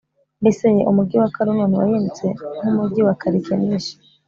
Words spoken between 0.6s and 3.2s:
ye, umugi wa Kaluno ntiwahindutse nk’umugi wa